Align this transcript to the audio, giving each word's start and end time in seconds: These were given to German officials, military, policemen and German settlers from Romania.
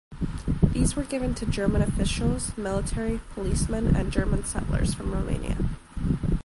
These 0.73 0.95
were 0.95 1.03
given 1.03 1.35
to 1.35 1.45
German 1.45 1.83
officials, 1.83 2.57
military, 2.57 3.19
policemen 3.35 3.95
and 3.95 4.11
German 4.11 4.43
settlers 4.45 4.95
from 4.95 5.13
Romania. 5.13 5.57